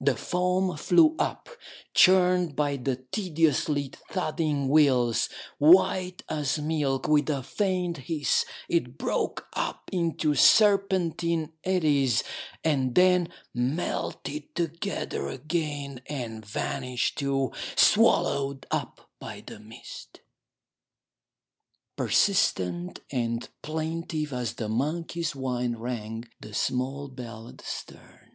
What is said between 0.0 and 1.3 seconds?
The foam flew